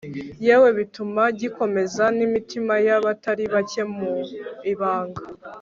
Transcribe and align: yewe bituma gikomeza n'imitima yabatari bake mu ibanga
yewe 0.45 0.69
bituma 0.77 1.21
gikomeza 1.39 2.03
n'imitima 2.17 2.73
yabatari 2.87 3.43
bake 3.53 3.81
mu 3.95 4.13
ibanga 4.71 5.21